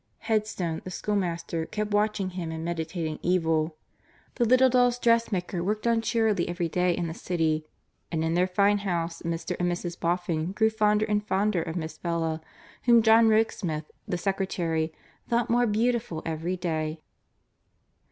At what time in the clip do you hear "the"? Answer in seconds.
0.83-0.89, 4.33-4.45, 7.05-7.13, 14.07-14.17